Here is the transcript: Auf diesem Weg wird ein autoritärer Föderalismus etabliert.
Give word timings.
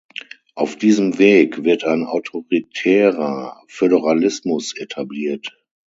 Auf 0.55 0.77
diesem 0.77 1.19
Weg 1.19 1.63
wird 1.63 1.83
ein 1.83 2.05
autoritärer 2.07 3.61
Föderalismus 3.67 4.75
etabliert. 4.75 5.51